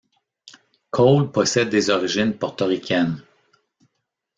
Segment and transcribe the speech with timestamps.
[0.89, 3.21] Cole possède des origines portoricaines.